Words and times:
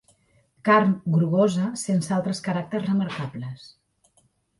Carn 0.69 0.93
grogosa 1.17 1.67
sense 1.81 2.15
altres 2.15 2.41
caràcters 2.47 2.87
remarcables. 2.89 3.69